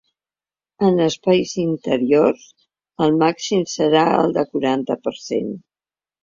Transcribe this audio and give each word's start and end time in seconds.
En 0.85 0.95
espais 1.07 1.51
interiors, 1.63 2.47
el 3.07 3.13
màxim 3.25 3.61
serà 3.75 4.07
del 4.39 4.49
quaranta 4.55 4.99
per 5.07 5.15
cent. 5.29 5.55